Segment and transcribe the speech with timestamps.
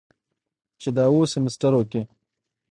[0.81, 2.01] چې دا اووه سميسترو کې